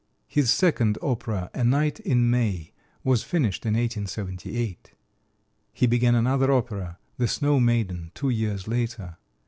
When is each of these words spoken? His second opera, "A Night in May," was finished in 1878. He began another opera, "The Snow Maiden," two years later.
His 0.27 0.49
second 0.49 0.97
opera, 0.99 1.51
"A 1.53 1.63
Night 1.63 1.99
in 1.99 2.31
May," 2.31 2.73
was 3.03 3.21
finished 3.21 3.67
in 3.67 3.73
1878. 3.75 4.93
He 5.73 5.85
began 5.85 6.15
another 6.15 6.51
opera, 6.51 6.97
"The 7.19 7.27
Snow 7.27 7.59
Maiden," 7.59 8.09
two 8.15 8.29
years 8.31 8.67
later. 8.67 9.17